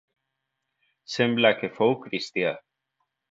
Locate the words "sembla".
1.17-1.53